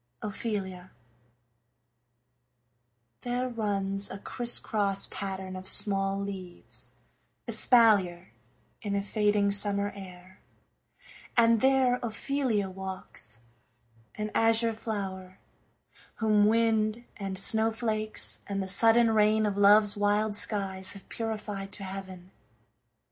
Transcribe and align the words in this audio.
OPHELIA 0.23 0.89
There 3.21 3.47
runs 3.49 4.09
a 4.09 4.17
crisscross 4.17 5.05
pattern 5.11 5.55
of 5.55 5.67
small 5.67 6.19
leaves 6.19 6.95
Espalier, 7.47 8.31
in 8.81 8.95
a 8.95 9.03
fading 9.03 9.51
summer 9.51 9.91
air, 9.93 10.39
And 11.37 11.61
there 11.61 11.99
Ophelia 12.01 12.67
walks, 12.67 13.41
an 14.15 14.31
azure 14.33 14.73
flower, 14.73 15.37
Whom 16.15 16.47
wind, 16.47 17.05
and 17.17 17.37
snowflakes, 17.37 18.39
and 18.47 18.59
the 18.59 18.67
sudden 18.67 19.11
rain 19.11 19.45
Of 19.45 19.55
love's 19.55 19.95
wild 19.95 20.35
skies 20.35 20.93
have 20.93 21.07
purified 21.09 21.71
to 21.73 21.83
heaven. 21.83 22.31